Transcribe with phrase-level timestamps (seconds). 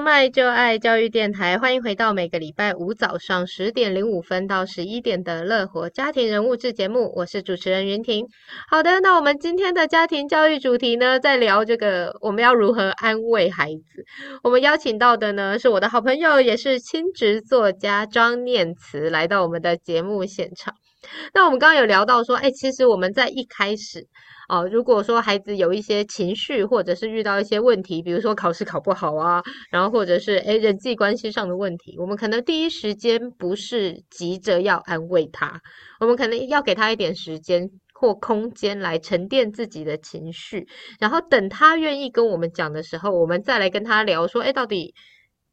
[0.00, 8.26] 麦就爱教育电台，欢迎回到每个礼拜五早上十点零五分到十一点的乐活家庭人物志节目，我是主持人云婷。
[8.68, 14.04] 好的，那我们今天的家庭教育主题呢，在聊这个我们要如何安慰孩子。
[14.42, 20.74] 我们邀请到的呢，是我的好朋友，也是亲职作家张念慈，来到我们的节目现场。
[21.34, 24.06] 那我们刚刚有聊到说，哎，其实我们在一开始。
[24.48, 35.60] 哦，如果说孩子有一些情绪，或者是遇到一些问题，比如说考试考不好啊，然后或者是诶人际关系上的问题，我们可能第一时间不是急着要安慰他，
[36.00, 40.66] 我们可能要给他一点时间或空间来沉淀自己的情绪，
[40.98, 44.94] 然后等他愿意跟我们讲的时候，我们再来跟他聊说，诶到底。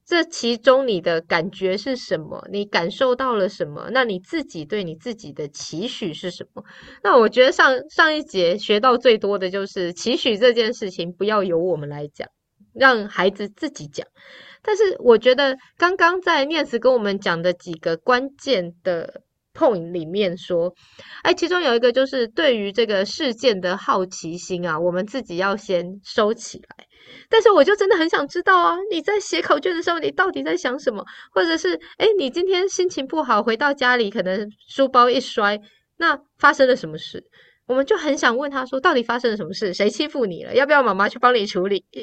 [0.06, 2.48] 这其中你的感觉是什么？
[2.52, 3.90] 你感受到了什么？
[3.92, 6.64] 那你自己对你自己的期许是什么？
[7.04, 12.30] 那我觉得上上一节学到最多的就是期许这件事情，不要由我们来讲，
[12.74, 14.06] 让孩子自己讲。
[14.62, 19.22] 但是我觉得刚刚在念慈跟我们讲的几个关键的
[19.56, 20.72] point 里面说，
[21.24, 26.86] 哎，其中有一个就是对于这个事件的好奇心啊，我们自己要先收起来。
[27.30, 31.06] 但是我就真的很想知道啊，你在写考卷的时候，你到底在想什么？
[31.34, 35.60] 或者是，诶，你今天心情不好，回到家里可能书包一摔，
[35.98, 37.24] 那发生了什么事？
[37.68, 39.74] 我们就很想问他说，到底发生了什么事？
[39.74, 40.54] 谁欺负你了？
[40.54, 41.84] 要不要妈妈去帮你处理？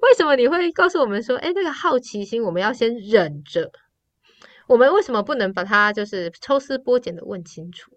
[0.00, 3.70] 为什么你会告诉我们说，诶，那个好奇心我们要先忍着？
[4.66, 7.90] 我们为什么不能把它就是抽丝剥茧的问清楚？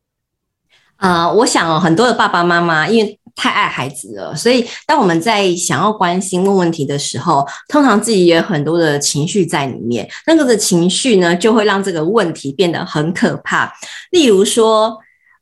[0.98, 10.06] 啊、我想哦，很多的爸爸妈妈因为太爱孩子了，所以当我们在想要关心问问题的时候，通常自己也有很多的情绪在里面。
[10.28, 13.74] 那个的情绪呢，就会让这个问题变得很可怕。
[14.12, 14.98] 例如说，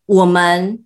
[0.06, 0.86] 我们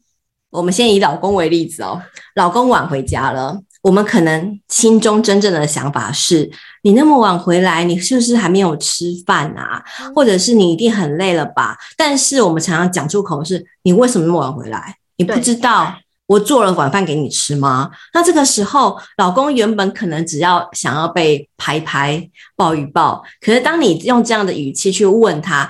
[0.51, 2.01] 我们先以老公为例子哦，
[2.35, 6.49] 老公晚回家了，我们可能心中真正的想法是：
[6.83, 9.83] 你那么晚回来，你是不是还没有吃饭啊？
[10.15, 11.77] 或者是你一定很累了吧？
[11.97, 14.97] 但是我们常常讲出口是：你为什么那么晚回来？
[15.17, 15.95] 你不知道。
[16.27, 17.91] 我做了晚饭给你吃吗？
[18.13, 22.25] 那这个时候，老公原本可能只要想要被拍拍、
[22.55, 25.69] 抱一抱，可是当你用这样的语气去问他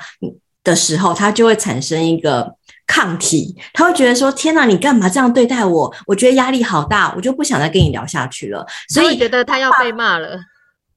[0.63, 2.53] 的时候，他就会产生一个
[2.91, 5.93] 抗体，他会觉得说：“天哪，你干嘛这样对待我？
[6.05, 10.37] 我觉得压力好大，我就不想再跟你聊下去了。”所以觉得他要被骂了。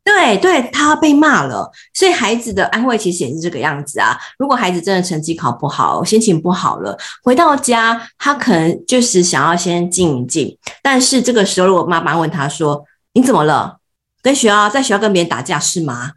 [0.03, 4.19] 对对，他被骂了，所以孩子的安慰其实也是这个样子啊。
[4.39, 10.59] 如果孩子真的成绩考不好，心情不好了，回到家，他可能就是想要先静一静。
[10.83, 12.85] 但是这个时候，如果妈妈问他说
[13.15, 13.79] ：“你怎么了？
[14.21, 16.11] 跟学校在学校跟别人打架是吗？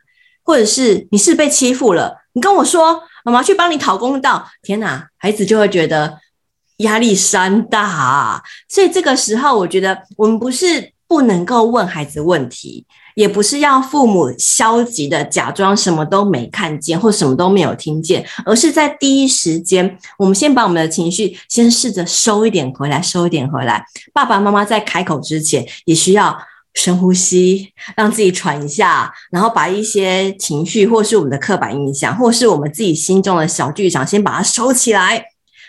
[0.44, 2.24] 或者是你是被欺负了？
[2.34, 6.18] 你跟我说，妈妈去帮你讨公道。”天哪，孩子就会觉得
[6.78, 8.42] 压力山大啊。
[8.70, 12.86] 所以这个时候，我觉得我们不是不能够问孩子问题。
[13.16, 23.84] 也不是要父母消极的假装什么都没看见或什么都没有听见，而是在第一时间，我们先把我们的情绪先试着收一点回来，收一点回来。
[24.14, 26.38] 爸爸妈妈在开口之前，也需要
[26.78, 35.26] 深呼吸，让自己喘一下，然后把一些情绪或是我们的刻板印象，或是我们自己心中的小剧场，先把它收起来，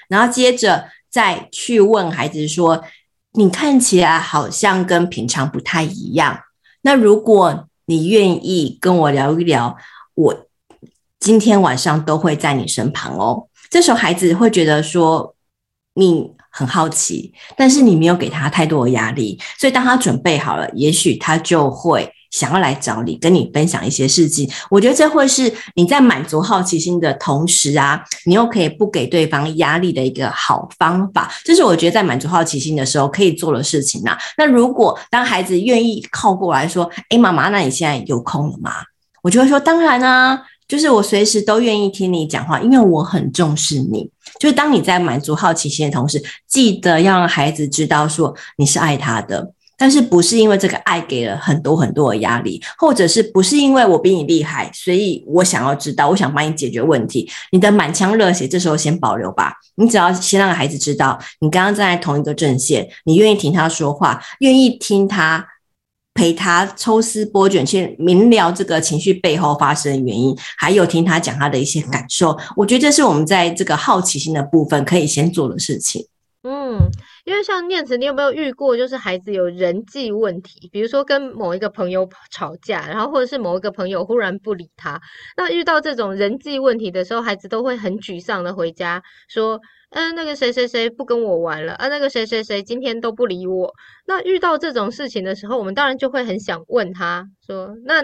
[0.09, 2.85] 然后接着再去问孩子说
[3.33, 6.41] ：“你看起来好像跟平常不太一样。”
[6.83, 9.77] 那如果你愿意跟我聊一聊，
[10.15, 10.47] 我
[11.19, 13.49] 今天晚上都会在你身旁哦。
[13.71, 15.35] 这时候孩子会觉得说
[15.95, 22.13] 你很好奇，但是你没有给他太多的压力，所以当他准备好了，也许他就会。
[22.31, 31.33] 想要来找你，跟你分享一些事情，我觉得这会是你在满足好奇心的同时啊，你又可以不给对方压力的一个好方法。
[31.43, 34.19] 这是我觉得在满足好奇心的时候可以做的事情、啊。
[34.37, 38.73] 那如果当孩子愿意靠过来说：“诶，妈妈，那你现在有空了吗？”
[39.25, 40.38] 我就会说：“当然啊，
[40.69, 49.55] 就是我随时都愿意听你讲话，因为我很重视你。”就是当你在满足好奇心的同时，记得要让孩子知道说你是爱他的。
[49.81, 57.31] 但是不是因为这个爱给了很多很多的压力，或者是不是因为我比你厉害，所以我想要知道，我想帮你解决问题。
[57.53, 59.55] 你的满腔热血，这时候先保留吧。
[59.76, 65.47] 你只要先让孩子知道，你刚刚站在同一个阵线，你愿意听他说话，愿意听他
[66.19, 72.37] 陪他抽丝剥茧去明了这个情绪背后发生的原因，还有听他讲他的一些感受。
[72.56, 76.05] 我觉得这是我们在这个好奇心的部分可以先做的事情。
[76.43, 76.91] 嗯。
[77.25, 84.99] 因为像念慈，你有没有遇过，就是孩子有人际问题，比如说跟某一个朋友吵架，然后或者是某一个朋友忽然不理他，
[85.37, 93.73] 那遇到这种人际问题的时候，孩子都会很沮丧的回家说，嗯，那个谁谁谁不跟我玩了，啊，那个谁谁谁今天都不理我。
[94.06, 98.02] 那遇到这种事情的时候，我们当然就会很想问他说，那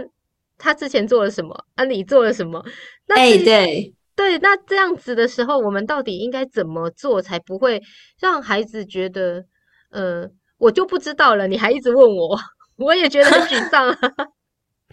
[0.57, 1.55] 他之前做了什么？
[1.75, 2.65] 啊，你做了什么？
[3.07, 3.95] 那哎，对。
[4.17, 7.83] 对，那这样子的时候，我们到底应该怎么做才不会
[8.21, 9.45] 让孩子觉得，
[9.91, 12.39] 呃，我就不知道了，你还一直问我，
[12.77, 13.93] 我也觉得很沮丧。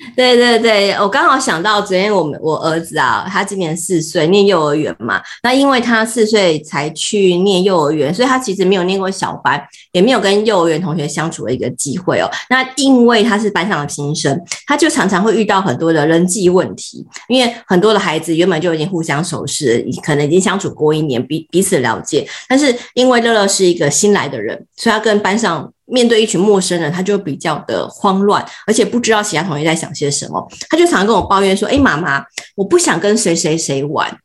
[0.15, 5.21] 对对对，我刚好想到昨天我们我儿子啊，他今年四岁，念幼儿园嘛。
[5.43, 9.61] 那因为他四岁才去念幼儿园，所以他其实没有念过小班，
[9.91, 12.27] 也没有跟幼儿园同学相处的一个机会哦。
[12.49, 17.05] 那因为他是班上的新生，他就常常会遇到很多的人际问题。
[17.27, 22.27] 因为很多的孩子原本就已经互相熟识，可能已经相处过一年，彼彼此了解。
[22.49, 25.71] 但是因为乐乐是一个新来的人，所以他跟班上。
[25.91, 30.47] 面对一群陌生人，他就比较的慌乱，而且不知道其他同学在想些什么。
[30.69, 32.23] 他就常常跟我抱怨说：“诶，妈妈，
[32.55, 34.17] 我不想跟谁谁谁玩，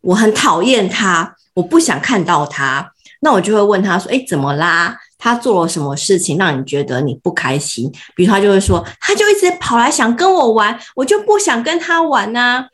[0.00, 2.90] 我很讨厌他，我不想看到他。”
[3.22, 4.96] 那我就会问他说：“诶，怎么啦？
[5.18, 12.66] 他做了什么事情让你觉得你不开心？”比如他就会说：“他就一直跑来想跟我玩，我就不想跟他玩啊。”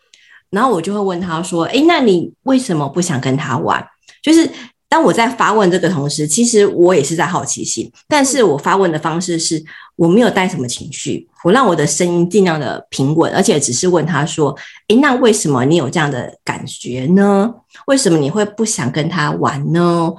[0.51, 3.87] 然后我就会问他说：“诶，那你为什么不想跟他玩？”
[4.23, 4.51] 就是。
[4.89, 9.61] 当我在发问这个同时，其实我也是在好奇心，但是我发问的方式是
[9.97, 14.57] 我没有带什么情绪，我让我的声音尽量的平稳，而且只是问他说
[14.89, 17.53] ：“诶，那为什么你有这样的感觉呢？
[17.87, 20.13] 为什么你会不想跟他玩呢？”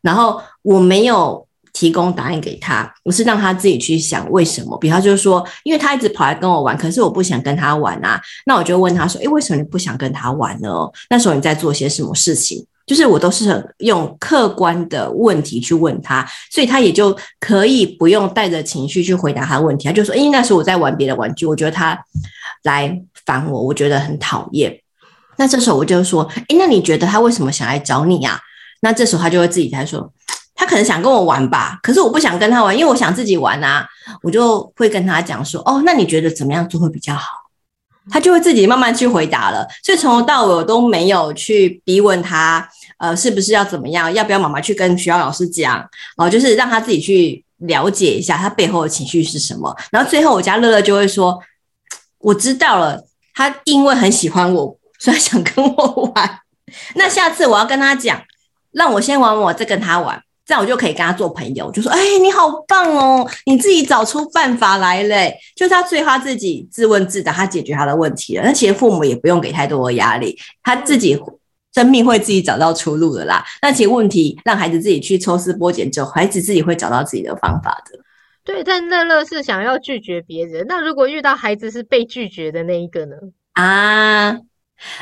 [0.00, 4.78] 然后我没有提供答案给他，我是让他自己去想为什么。
[4.78, 10.68] 比方就是说，因为他一直跑来跟我玩，可是我不想跟他玩啊，那我就问他说：“诶，为什么你不想跟他玩呢？
[11.10, 19.88] 那时候你在做些什么事情？”就是我都是很用客观的问题去问他，所以他也就可以不用带着情绪去回答他的问题。
[19.88, 21.98] 他就说：“诶，那时候我在玩别的玩具，我觉得他
[22.64, 24.78] 来烦我，我觉得很讨厌。”
[25.38, 28.38] 那这时候我就说：“诶，那你觉得他为什么想来找你呀？”
[28.82, 30.12] 那这时候他就会自己在说
[30.54, 33.86] ：“他可能想跟我玩吧，可是我不想跟他玩，因为我想自己玩啊。”
[34.22, 37.43] 我就会跟他讲说：“哦，那你觉得怎么样做会比较好？”
[38.10, 42.68] 他就会自己慢慢去回答了，所以从头到尾我都没有去逼问他，
[42.98, 45.82] 呃，是不是要怎么样，要不要妈妈去跟学校老师讲，
[46.16, 49.74] 哦，就是让他自己去了解一下他背后的情绪是什么。
[49.90, 51.38] 然后最后我家乐乐就会说，
[52.18, 56.40] 我知道了，他因为很喜欢我，所以想跟我玩。
[56.96, 58.20] 那下次我要跟他讲，
[58.72, 60.20] 让我先玩，我再跟他玩。
[60.46, 68.44] 这样我就可以跟他做朋友，就说：“哎，你好棒哦，你自己找出办法来嘞。”就是他最后他自己自问自答，他解决他的问题了。
[68.44, 71.18] 那其实父母也不用给太多的压力，他自己
[71.74, 73.42] 生命会自己找到出路的啦。
[73.62, 77.98] 那其实问题让孩子自己去抽丝剥茧之后，孩子自己会找到自己的方法的。
[78.44, 83.16] 对，但乐乐是想要拒绝别人，那如果遇到孩子是被拒绝的那一个呢？
[83.54, 84.36] 啊，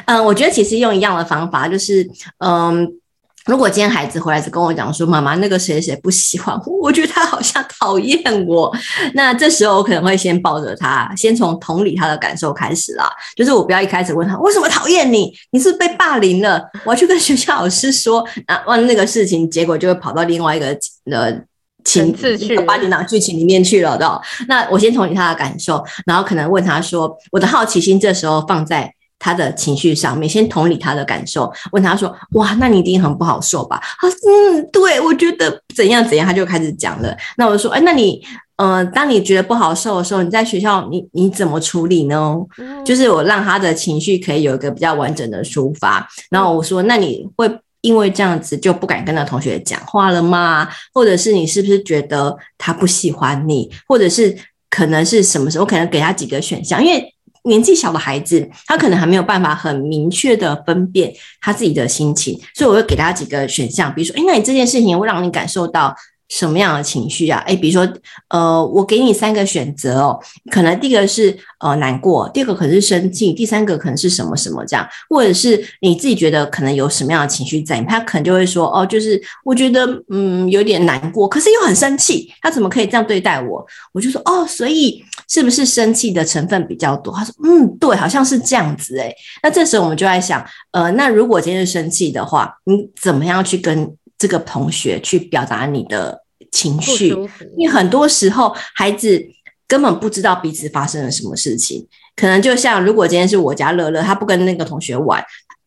[0.05, 3.01] 嗯，我觉得其实用一样的方法，就是嗯。
[3.47, 8.73] 如果今天孩子回来是跟我讲说，妈妈那个谁谁不喜欢我， 我觉得他好像讨厌我，
[9.15, 13.11] 那这时候我可能会先抱着他，先从同理他的感受开始啦。
[13.35, 16.63] 就是我不要一开始问他为什么讨厌你，你是不是被霸凌了？
[16.85, 20.67] 我要去跟学校老师说，啊问那个事情，结果就会跑到另外一个
[21.11, 21.37] 呃
[21.85, 24.23] 情次去八点档剧情里面去了的。
[24.47, 28.95] 那我先同理他的感受，然后可能问他说，我的好奇心这时候放在。
[29.23, 37.17] 他的情绪上面，先同理他的感受，问他说：“哇，那你一定很不好受吧？”他说：“嗯，对，我觉得怎样怎样。”他就开始讲了。
[37.37, 38.21] 那我就说：“哎，那你，
[38.57, 46.05] 呃，当你觉得不好受的时候，你在学校你你怎么处理呢？”嗯，就是我让他的情绪可以有一个比较完整的抒发。
[46.29, 47.49] 然后我说：“那你会
[47.83, 50.69] 因为这样子就不敢跟那同学讲话了吗？
[50.93, 53.71] 或者是你是不是觉得他不喜欢你？
[53.87, 54.37] 或者是
[54.69, 55.65] 可能是什么时候？
[55.65, 57.09] 我可能给他几个选项，因为。”
[57.45, 65.95] 年纪小的孩子，他可能还没有办法很明确的分辨他自己的心情，所以我会给他几个选项，比如说，诶，那你这件事情会让你感受到
[66.29, 67.43] 什么样的情绪啊？
[67.47, 67.93] 诶，比如说，
[68.29, 70.19] 呃，我给你三个选择哦，
[70.51, 83.67] 可能第一个是呃难过，第二个可能是生气，第三个可能是什么什么这样，或者是你自己觉得可能有什么样的情绪在，他可能就会说，哦，就是我觉得嗯有点难过，可是又很生气，他怎么可以这样对待我？
[83.93, 85.03] 我就说，哦，所以。
[85.33, 87.15] 是不是生气的成分比较多？
[87.15, 97.09] 他说：“嗯，对，好像是这样子。”诶，那这时候我们就在想，呃，那如果今天是生气的话，你怎么样去跟这个同学去表达你的情绪？
[97.57, 99.25] 因为很多时候孩子
[99.67, 101.89] 根本不知道彼此发生了什么事情。
[102.15, 105.25] 可能就像如果今天是我家乐乐，他不跟那个同学玩，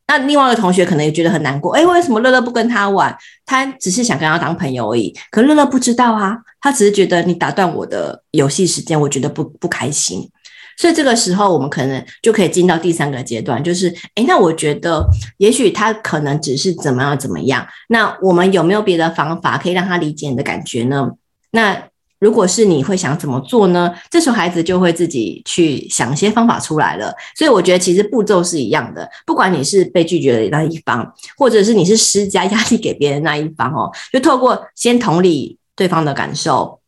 [0.08, 3.16] 那另外一个同学可能也觉得很难过，诶，为什么乐乐不跟他玩？
[3.46, 5.14] 他只是想跟他当朋友而已。
[5.32, 10.30] 可乐乐不知道啊，他只是觉得你打断我的游戏时间，我觉得不不开心。
[10.78, 15.04] 所以这个时候，我们可能就可以进到第三个阶段，就是，诶，那我觉得
[15.38, 17.66] 也许他可能只是怎么样怎么样。
[17.88, 21.10] 那我们有没有别的方法可以让他理解你的感觉呢？
[21.52, 21.82] 那
[22.20, 23.94] 如果是你会想怎么做呢？
[24.10, 27.14] 这时候孩子就会自己去想一些方法出来了。
[27.36, 36.80] 所以我觉得其实步骤是一样的，不管你是被拒绝的那一方，或者是你是施加压力给别人那一方哦，就透过先同理对方的感受，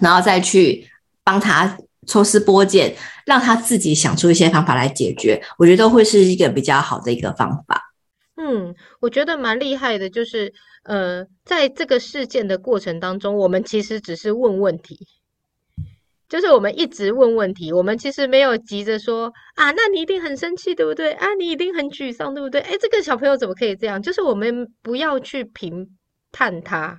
[0.00, 0.88] 然后再去
[1.24, 2.94] 帮他抽丝剥茧，
[3.26, 7.77] 让他自己想出一些方法来解决，我觉得会是一个比较好的一个方法。
[8.40, 10.52] 嗯，我觉得蛮厉害的，就是
[10.84, 14.96] 呃，在这个事件的过程当中，我们其实只是问问题，
[16.28, 21.10] 就是我们一直问问题，我们其实没有急着说啊，那你一定很生气，对不对？
[21.14, 22.60] 啊，你一定很沮丧，对不对？
[22.60, 24.00] 哎，这个小朋友怎么可以这样？
[24.00, 25.84] 就是我们不要去评
[26.30, 26.96] 判他，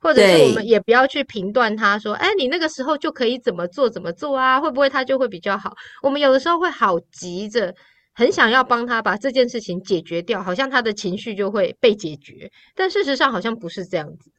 [0.00, 4.58] 或者是我们也不要去评断他说，哎，你那个时候就可以怎么做怎么做啊？
[4.58, 5.74] 会不会他就会比较好？
[6.02, 7.74] 我们有的时候会好急着。
[8.14, 14.30] 很想要帮他把这件事情解决掉，好像他的情绪就会被解决，但事实上好像不是这样子。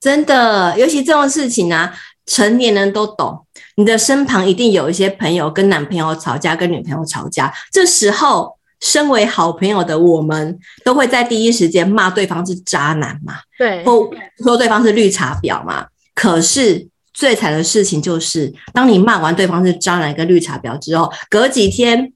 [0.00, 1.94] 真的，尤其这种事情啊，
[2.26, 3.46] 成年人都懂。
[3.76, 15.86] 你的身旁一定有一些朋友跟男朋友吵架，跟女朋友吵架，这时候身为好朋友的我们，都会在第一时间骂对方是渣男嘛，对，或说对方是绿茶婊嘛。
[16.16, 22.12] 可是最惨的事情就是，当你骂完对方是渣男跟绿茶婊之后，隔几天。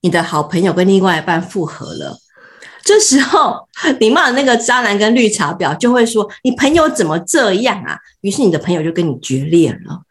[0.00, 2.18] 你的好朋友跟另外一半复合了，
[2.84, 3.68] 这时候
[4.00, 10.02] 你骂的那个渣男跟绿茶婊就会说：“你朋友怎么这样啊？”于是你的朋友就跟你决裂了。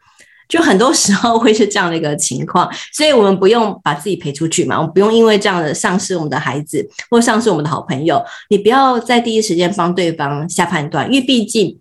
[0.50, 8.24] 就很多时候会是这样的一个情况，所以我们不用把自己赔出去嘛，我们不用因为这样的丧失我们的孩子或丧失我们的好朋友。
[8.50, 11.78] 你不要在第一时间帮对方下判断，因为毕竟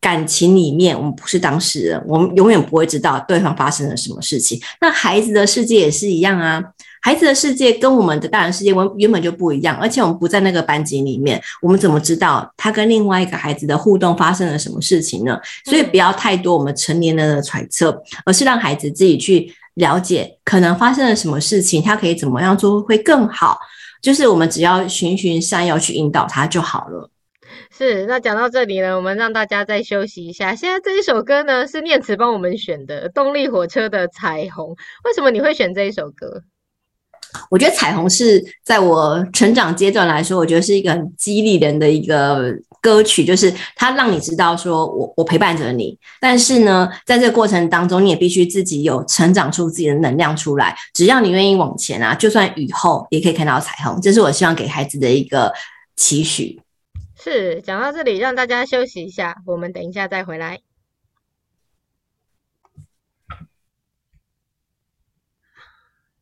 [0.00, 4.60] 感情里面我们不是当事人，我们永远不会知道对方发生了什么事情。
[4.80, 6.62] 那孩子的世界也是一样啊。
[7.04, 15.38] 孩子的世界跟我们的大人世界原原本就不一样，而且我们不在那个班级里面，我们怎么知道他跟另外一个孩子的互动发生了什么事情呢？
[15.66, 23.58] 所以不要太多我们成年人的揣测，而是让孩子自己去了解可能发生了什么事情，他可以怎么样做会更好。
[24.00, 27.10] 就是我们只要循循善诱去引导他就好了。
[27.70, 30.54] 是，那讲到这里呢，我们让大家再休息一下。
[30.54, 34.70] 现在这一首歌呢是念慈帮我们选的，动力火车的《彩虹》。
[35.04, 36.42] 为什么你会选这一首歌？
[37.50, 50.76] 我觉得彩虹是在我成长阶段来说，我觉得是一个很激励人的一个歌曲，就是它让你知道说我我陪伴着你，但是呢，在这个过程当中，你也必须自己有成长出自己的能量出来。
[50.92, 54.00] 只要你愿意往前啊，就算雨后也可以看到彩虹。
[54.00, 55.52] 这是我希望给孩子的一个
[55.96, 56.60] 期许。
[57.16, 60.60] 是，讲到这里，让大家休息一下，我们等一下再回来。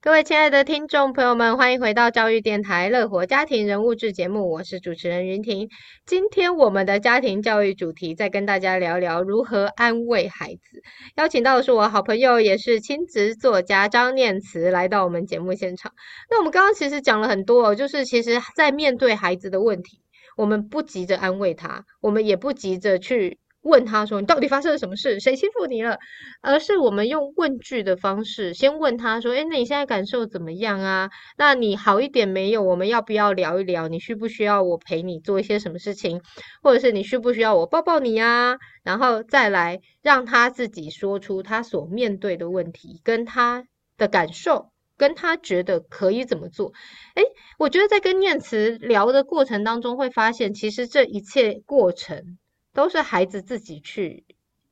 [0.02, 5.68] 各位亲爱的听众朋友们，欢迎回到教育电台乐活家庭人物志节目，我是主持人云婷。
[6.04, 10.82] 今天我们的家庭教育主题，再跟大家聊聊如何安慰孩子。
[11.14, 15.92] 邀请到的是我好朋友，也是亲子作家张念慈来到我们节目现场。
[16.28, 20.00] 那我们刚刚其实讲了很多，就是其实在面对孩子的问题，
[20.36, 23.38] 我们不急着安慰他，我们也不急着去。
[23.62, 25.20] 问他说：“你到底发生了什么事？
[25.20, 25.98] 谁欺负你了？”
[26.42, 31.10] 而是我们用问句的方式，先问他说：“诶，那你现在感受怎么样啊？
[31.38, 32.62] 那你好一点没有？
[32.62, 33.88] 我们要不要聊一聊？
[33.88, 36.20] 你需不需要我陪你做一些什么事情？
[36.62, 38.58] 或者是你需不需要我抱抱你呀？
[38.82, 43.64] 然后再来让他自己说出他所面对的问题，跟他
[43.96, 46.72] 的感受，跟他觉得可以怎么做。
[47.14, 47.22] 诶，
[47.58, 52.38] 我觉得在跟念慈聊的过程当中，会发现其实这一切过程。
[52.74, 54.24] 都是孩子自己去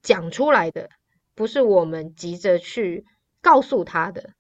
[0.03, 0.89] 讲出来的，
[1.35, 3.05] 不是我们急着去
[3.43, 4.31] 告诉他的。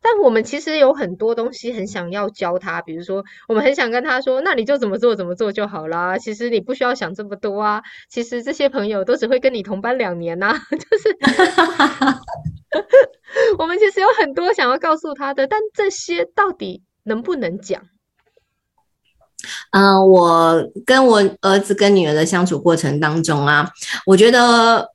[0.00, 7.82] 但我们其实有很多东西很想要教他，比如说，我们很想跟他说：“那你就怎么做怎么做就好啦。”其实你不需要想这么多啊。
[8.08, 11.18] 其实这些朋友都只会跟你同班两年呐， 就是
[13.58, 17.82] 我们其实有很多想要告诉他的，但这些到底能不能讲？
[19.70, 23.70] 嗯、我跟我儿子跟女儿的相处过程当中啊，
[24.04, 24.90] 我觉得，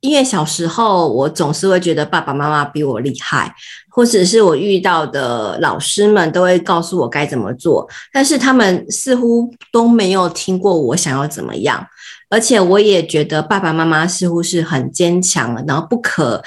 [0.00, 3.52] 因为小时候我总是会觉得爸爸妈妈比我厉害，
[3.90, 11.84] 或者是我遇到的老师们都会告诉我该怎么做，但是他们似乎都没有听过我想要怎么样，
[12.28, 16.42] 而且我也觉得爸爸妈妈似乎是很坚强，然后不可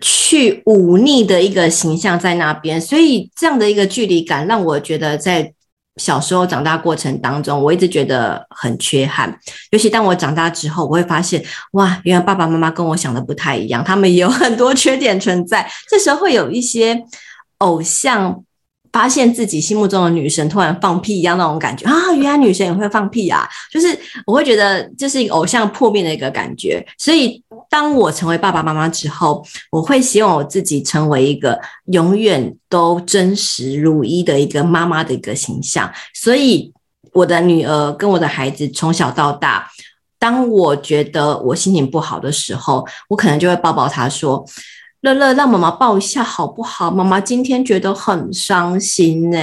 [0.00, 5.54] 去忤逆的一个形象在那边，所以这样的一个距离感让我觉得在。
[5.96, 9.38] 小时候长大过程当中，我一直觉得很缺憾。
[9.70, 15.70] 尤其当我长大之后，我会发现，哇，原来爸爸妈妈跟我想的不太一样，他们也有很多 缺点存在。
[15.88, 17.04] 这时候会有一些
[17.58, 18.44] 偶像。
[18.94, 22.12] 发现自己心目中的女神突然放屁一样那种感觉啊！
[22.12, 23.44] 原来女神也会放屁啊！
[23.68, 23.88] 就是
[24.24, 26.80] 我会觉得这是一个偶像破灭的一个感觉。
[26.96, 35.92] 所以当我成为爸爸妈妈之后，我会希望我自己成为一个永远都真实如一的一个妈妈的一个形象。
[36.14, 36.72] 所以
[37.12, 39.68] 我的女儿跟我的孩子从小到大，
[40.20, 44.46] 当我觉得我心情不好的时候，我可能就会抱抱她说。
[45.04, 46.90] 乐乐，让妈妈抱一下好不好？
[46.90, 49.38] 妈妈今天觉得很伤心呢，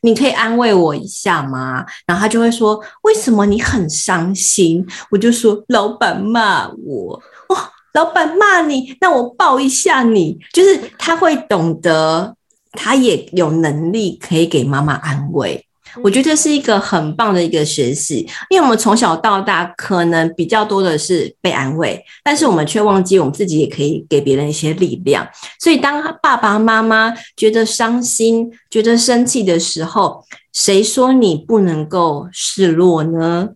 [0.00, 1.84] 你可以安慰我一下吗？
[2.06, 4.82] 然后他就会说：“为什么你很伤心？”
[5.12, 7.56] 我就说：“老板骂我。”哦，
[7.92, 10.38] 老板骂你，那我抱一下你。
[10.54, 12.34] 就是他会懂得，
[12.72, 15.66] 他也有能力可以给妈妈安慰。
[16.02, 25.26] 我觉得是一个很棒的一个学习，因为我们从小到大可能比较多的是被安慰，但是我们却忘记我们自己也可以给别人一些力量。
[25.60, 33.50] 所以当爸爸妈妈觉得伤心、觉得生气的时候，谁说你不能够示弱呢？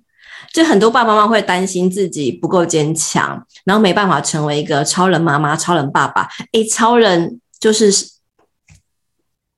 [0.52, 6.28] 就很多爸爸妈妈会担心自己不够坚强，然后没办法成为一个超人妈妈、超人爸爸。
[6.52, 8.17] 诶，超人就是。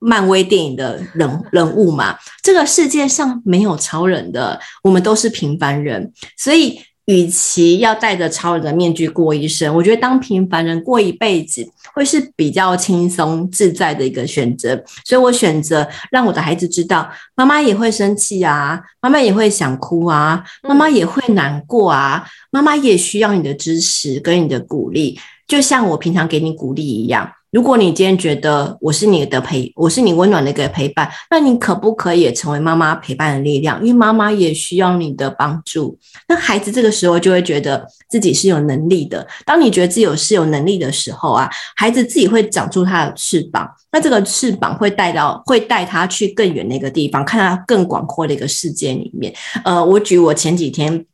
[0.01, 14.81] 漫威电影的人人物嘛，这个世界上没有超人的，我们都是平凡人，所以与其要戴着超人的面具过一生，我觉得当平凡人过一辈子会是比较轻松自在的一个选择。
[15.05, 27.29] 所以我选择让我的孩子知道，妈妈也会生气啊，妈妈也会想哭啊，妈妈也会难过啊，妈妈也需要你的支持跟你的鼓励，就像我平常给你鼓励一样。
[27.51, 33.81] 如果你今天觉得我是你的陪，我是你温暖的一个陪伴，那你可不可以也成为妈妈陪伴的力量？
[33.81, 35.99] 因为妈妈也需要你的帮助。
[36.29, 39.27] 那孩子这个时候就会觉得自己是有能力的。
[39.45, 43.69] 当你觉得自己有是有能力的时候啊，孩子自己会长出他的翅膀。
[43.91, 49.35] 那这个翅膀会带到，会带他去更远的一个地方，看到更广阔的一个世界里面。
[49.65, 51.05] 呃，我举我前几天。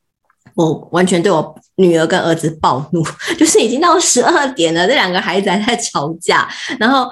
[0.57, 3.05] 我完全对我女儿跟儿子暴怒，
[3.39, 6.49] 就是已经到十二点了，这两个孩子还在吵架，
[6.81, 7.09] 然后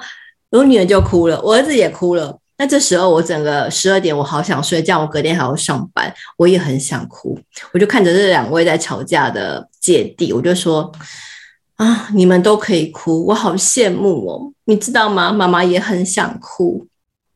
[0.49, 2.37] 我女儿就哭了，我儿子也哭了。
[2.57, 7.37] 那这时候我整个十二点，我好想睡觉，我隔天还要上班，我也很想哭。
[7.71, 10.91] 我就看着这两位在吵架的姐弟，我就说：
[11.75, 14.51] 啊，你们都可以哭，我好羡慕哦。
[14.63, 15.31] 你知道吗？
[15.31, 16.87] 妈妈也很想哭，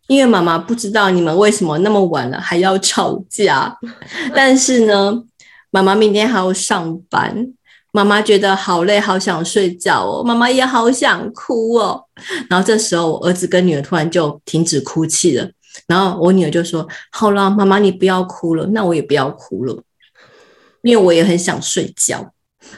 [0.07, 3.77] 因为妈妈不知道你们为什么那么晚了还要吵架，
[4.33, 5.23] 但是呢。
[5.71, 7.53] 妈妈明天还要上班，
[7.91, 10.23] 妈妈觉得好累，好想睡觉哦。
[10.23, 12.05] 妈妈也好想哭哦。
[12.49, 15.49] 然后这时候，我儿子跟女儿突然就停止哭泣了。
[15.87, 19.83] 然后我女儿就说：“好了，妈妈你不要哭了，那我也不要哭了，
[20.81, 22.31] 因为我也很想睡觉。”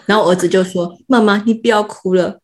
[0.06, 2.40] 然后儿子就说： “妈妈你不要哭了，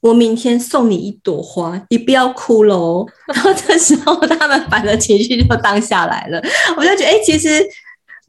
[0.00, 6.42] 我明天送你一朵花，你不要哭了哦。”然后这时候他们反正情绪就当下来了，
[6.76, 7.64] 我就觉得哎，其实。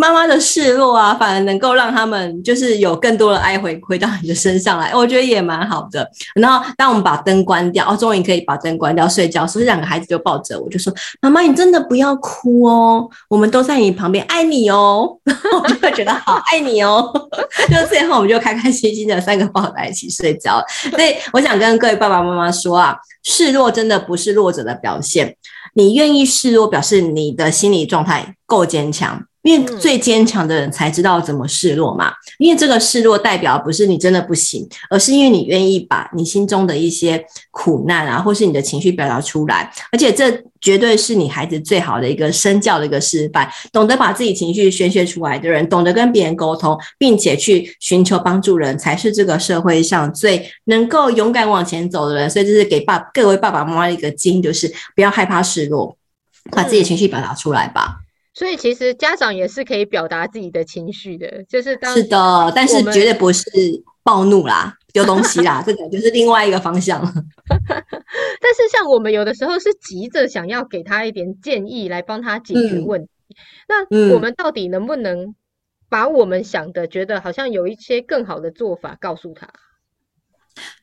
[0.02, 6.10] 妈妈的示弱啊，反而能够让他们就是有更多的爱回馈到你的身上来，我觉得也蛮好的。
[6.34, 15.16] 然后当我们把灯关掉，哦，终于可以把灯关掉睡觉，所以两个孩子就抱着我，就说：“妈妈，你真的不要哭哦，我们都在你旁边，爱你哦。
[15.62, 17.08] ”我就会觉得好爱你哦。
[17.70, 20.60] 就最后我们就开开心心的三个抱在一起睡觉。
[20.90, 25.36] 所以我想跟各位爸爸妈妈说啊，示弱真的不是弱者的表现，
[25.76, 29.24] 你愿意示弱，表示你的心理状态够坚强。
[29.44, 32.14] 因为最坚强的人才知道怎么示弱嘛。
[32.38, 39.72] 因为这个示弱代表不是你真的不行，而是因为你愿意把你心中的一些苦难啊，或是你的情绪表达出来。
[39.92, 43.50] 而且这绝对是你孩子最好的一个身教的一个示范。
[43.72, 52.30] 懂得把自己情绪宣泄出来的人，懂得跟别人沟通，并且去寻求帮助人，才是这个社会上最能够勇敢往前走的人。
[52.30, 55.96] 所以这是给爸各位爸爸妈妈的一个经，就是不要害怕示弱，
[56.52, 57.98] 把自己的情绪表达出来吧。
[58.34, 63.44] 所以其实家长也是可以表达自己的情绪的，就是当是的，但是绝对不是
[64.04, 67.02] 暴怒啦、丢东西啦， 这个就是另外一个方向。
[67.04, 73.10] 但是像我们有的时候是急着想要给他一点建议来帮他解决问题，
[73.90, 75.36] 嗯、那我们到底能不能
[75.90, 79.50] 把我们想的、觉得好像有一些更好的做法告诉他？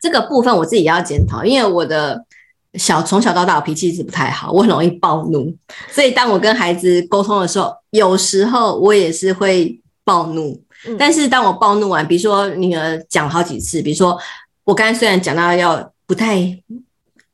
[0.00, 2.26] 这个部分我自己也要检讨，因为我的。
[2.74, 5.54] 小从小到大，我脾气一直不太好，我很容易暴怒，
[5.90, 10.60] 所以当我跟孩子沟通的时候，有时候我也是会暴怒。
[10.96, 14.16] 但是当我暴怒完，比如说女儿讲好几次，比如说
[14.64, 16.38] 我刚才虽然讲到要不带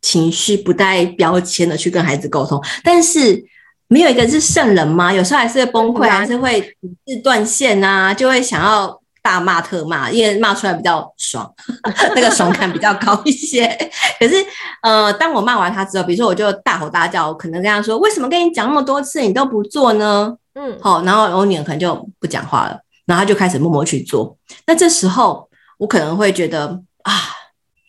[0.01, 3.44] 情绪、不带标签的去跟孩子沟通，但是
[3.88, 5.12] 没有一个是圣人吗？
[5.12, 11.51] 有时候还是会崩溃，还是会理智断线啊，就会想要大骂特骂，因为骂出来比较爽，
[12.15, 13.67] 那个爽感比较高一些。
[14.21, 14.35] 可是，
[14.83, 24.37] 呃，当我骂完他之后，比如说我就大吼大叫，我可能跟他说：“为什么跟你讲那么多次，你都不做呢？”嗯，好，然后我女儿可能就不讲话了，然后他就开始默默去做。
[24.67, 27.13] 那这时候我可能会觉得啊，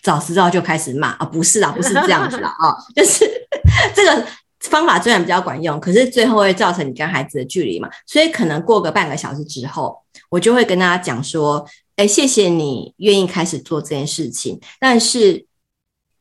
[0.02, 3.30] 早知道就开始骂啊，不是啊，不是这样子啦啊，就是
[3.94, 4.26] 这个。
[4.70, 9.98] 方法虽然比较管用，可是最后会造成你跟孩子的距离嘛，所以可能过个半个小时之后，
[10.30, 15.46] 我就会跟大家讲说：“哎，谢谢你愿意开始做这件事情，但是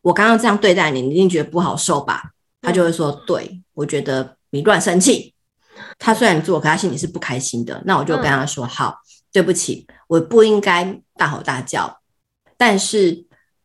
[0.02, 2.22] 我刚刚这样对待你，你一定觉得不好受吧？”
[2.62, 5.34] 他就会说：“对，我觉得你乱生气。
[5.98, 7.82] ”他虽然做，可他心里是不开心的。
[7.84, 8.98] 那我就跟他说：“好，
[9.32, 12.00] 对不起，我不应该大吼大叫，
[12.56, 13.24] 但是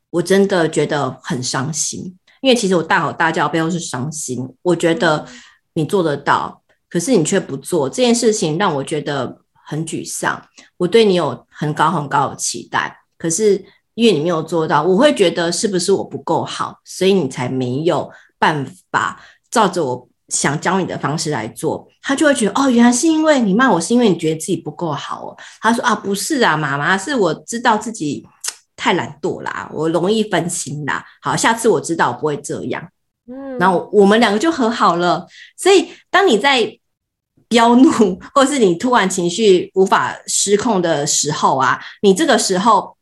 [0.10, 5.26] 我真的觉得很伤心。”因为其实我大吼大叫背后是伤心，我觉得
[5.74, 10.42] 你做得到，可是你却不做这件事情，让我觉得很沮丧。
[10.78, 19.22] 我对你有很高很高的期待，可是因为你没有做到，我会觉得是不是我不够好，所以你才没有办法
[19.52, 21.88] 照着我想教你的方式来做。
[22.02, 25.38] 他就会觉得哦，原来是因为你骂我，是因为你觉得自己不够好哦。
[25.60, 28.26] 他说啊，不是啊，妈妈，是我知道自己。
[28.80, 31.06] 太懒惰啦，我容易分心啦。
[31.22, 32.90] 好，下次我知道我不会这样。
[33.28, 35.28] 嗯，然后我们两个就和好了。
[35.58, 36.80] 所以，当你在
[37.50, 37.92] 飙怒，
[38.34, 42.96] 或是你突然情绪无法失控的时候啊，你这个时候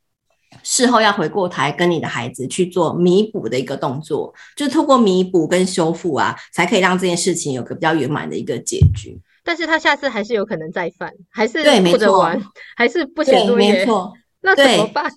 [0.64, 9.18] 事后要回过台跟你的孩子去做弥补的一个动作，就是透过弥补跟修复啊，才可以让这件事情有个比较圆满的一个结局。
[9.44, 12.42] 但是他下次还是有可能再犯，还是不着玩，
[12.76, 14.12] 还是不写作业，没错，
[14.42, 15.10] 那怎么办？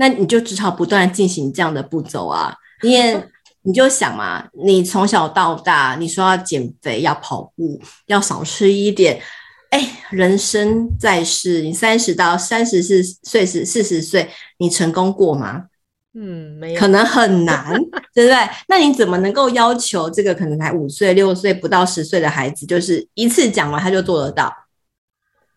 [0.00, 3.20] 那你就只好不断进行这样的步骤啊，因为
[3.62, 9.20] 你就想嘛，你从小到大，你说要减肥、要跑步、要少吃一点，
[9.70, 15.64] 哎，人生在世，你三十到三十四岁是四十岁，你成功过吗？
[16.14, 17.74] 嗯，没有，可能很难，
[18.14, 18.36] 对不对？
[18.68, 24.52] 那你怎么能够要求这个可能才五岁、六岁、不到十岁的孩子，就是一次讲完他就做得到？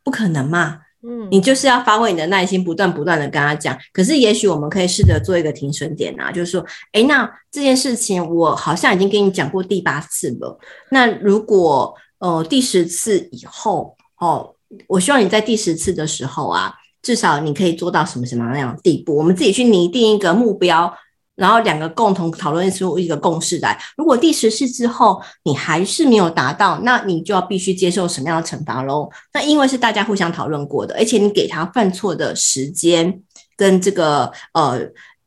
[0.04, 0.80] 不可能嘛。
[1.03, 3.77] 嗯，你就是要发挥你的耐心，不断不断的跟他讲。
[3.91, 10.59] 可是，也许我们可以试着做一个停损点啊，就是说，哎，那这件事情我好像已经跟你讲过第八次了。
[10.89, 14.53] 那如果呃第十次以后哦，
[14.87, 19.15] 我希望你在第十次的时候啊，至少你可以做到什么什么那样的地步？
[19.15, 20.93] 我们自己去拟定一个目标。
[21.41, 23.75] 然后两个共同讨论出一个共识来。
[23.97, 29.10] 如果第十次之后你还是没有达到，那你就要必须接受什么样的惩罚喽？
[29.34, 33.23] 那因为是大家互相讨论过的，而且你给他犯错的时间
[33.58, 34.80] 跟这个呃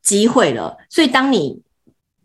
[0.04, 1.60] 机会了，所以当你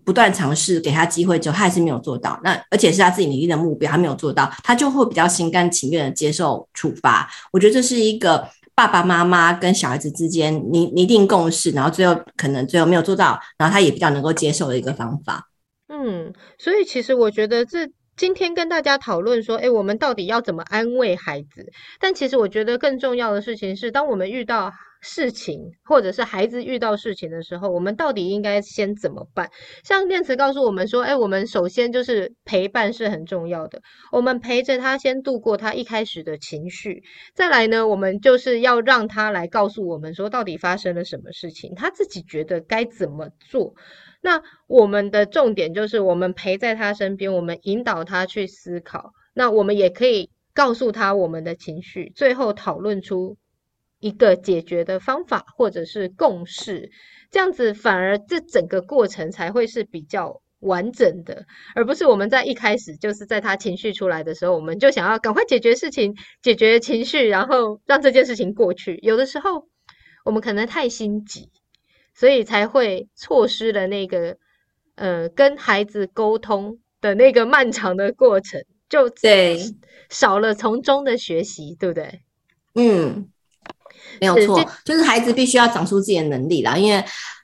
[0.05, 7.27] 不断尝试给他机会之后，他还是没有做到，那而且是他自己拟定的目标，他没有做到，他就会比较心甘情愿的接受处罚。
[7.51, 8.47] 我觉得这是一个。
[8.79, 15.49] 爸爸妈妈跟小孩子之间你拟定共识，然后最后可能最后没有做到，然后他也比较能够接受的一个方法。
[15.89, 21.69] 嗯，所以其实我觉得这今天跟大家讨论说，诶，我们到底要怎么安慰孩子？
[21.99, 24.71] 但其实我觉得更重要的事情是，当我们遇到。
[25.01, 29.49] 事情，或者是孩子遇到事情的时候，我们到底应该先怎么办？
[29.83, 33.81] 像念慈告诉我们说，哎，我们首先就是陪伴是很重要的，
[34.11, 37.01] 我们陪着他先度过他一开始的情绪，
[37.33, 43.75] 再来呢，我们就是要让他来告诉我们说，到底发生了什么事情，他自己觉得该怎么做。
[44.21, 53.37] 那我们的重点就是，我们陪在他身边，我们引导他去思考，那我们也可以告诉他我们的情绪，最后讨论出。
[53.99, 56.89] 一个解决的方法，或者是共识，
[57.31, 68.99] 这样子反而这整个过程才会是比较完整的，而不是我们在一开始就是在他情绪出来的时候，我们就想要赶快解决事情，解决情绪，然后让这件事情过去。
[69.01, 69.67] 有的时候
[70.25, 71.49] 我们可能太心急，
[72.13, 74.37] 所以才会错失了那个
[74.95, 79.57] 呃跟孩子沟通的那个漫长的过程，就对
[80.09, 82.21] 少了从中的学习，对不对？
[82.75, 83.29] 嗯。
[84.19, 86.75] 没有错，就是孩子必须要长出自己的能力啦。
[86.77, 87.03] 因为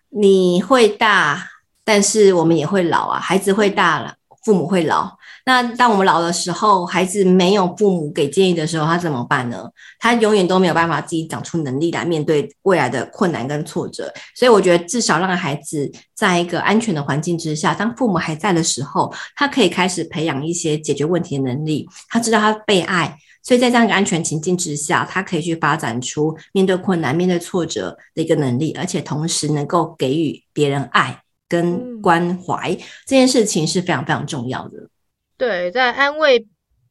[0.09, 1.43] 你会大，
[1.83, 3.19] 但是我们也会老啊。
[3.19, 4.13] 孩子会大了，
[4.43, 5.17] 父母会老。
[5.47, 9.69] 那当我们老的时候，孩子没有父母给建议的时候，他怎么办呢？
[9.99, 14.11] 他永远都没有办法自己长出能力来面对未来的困难跟挫折。
[14.35, 21.87] 所以我觉得，至少让孩子在一个安全的环境之下，当父母还在的时候，他可以开始培养一些解决问题的能力。
[22.09, 23.15] 他知道他被爱。
[23.45, 34.89] 所以在这样一个安全情境之下，他可以去发展出面对困难、面对挫折的一个能力，而且同时能够给予别人爱跟关怀，嗯、这件事情是非常非常重要的。
[35.38, 36.45] 对，在安慰。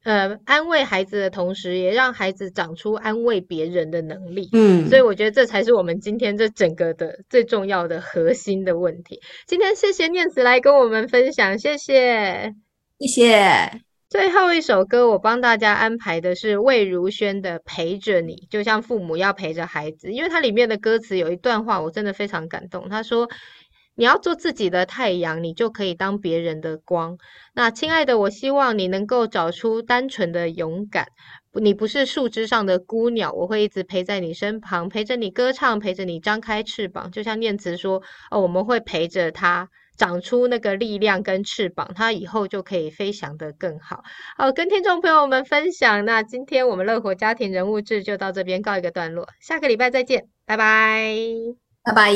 [0.05, 4.49] 呃，安慰孩子的同时，也让孩子长出安慰别人的能力。
[4.51, 9.19] 嗯，所以我觉得这才是我们今天这整个的最重要的核心的问题。
[9.47, 12.53] 今天谢谢念慈来跟我们分享，谢谢，
[12.99, 13.94] 谢谢。
[14.15, 22.87] 最后一首歌，我帮大家安排的是魏如萱的《陪着你》，就像父母要陪着孩子，因为它里面的歌词有一段话，我真的非常感动。
[22.87, 23.29] 他说。
[23.97, 27.17] 你要做自己的太阳，你就可以当别人的光。
[27.53, 31.07] 那亲爱的，我希望你能够找出单纯的勇敢。
[31.53, 37.09] 你不是树枝上的孤鸟，我会一直陪在你身旁，陪着你歌唱，陪着你张开翅膀。
[37.09, 44.03] 就像念慈说，哦，我们会陪着他长出那个力量跟翅膀，它以后就可以飞翔得更好。
[44.37, 46.05] 好，跟听众朋友们分享。
[46.05, 51.15] 那今天我们乐活家庭人物志就到这边告一个段落，下个礼拜再见，拜拜，
[51.83, 52.11] 拜拜。